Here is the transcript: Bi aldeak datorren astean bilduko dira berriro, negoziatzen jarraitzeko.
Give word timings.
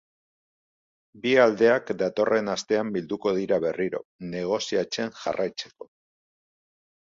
Bi 1.25 1.33
aldeak 1.43 1.91
datorren 1.99 2.49
astean 2.55 2.91
bilduko 2.97 3.35
dira 3.41 3.61
berriro, 3.69 4.03
negoziatzen 4.35 5.15
jarraitzeko. 5.23 5.93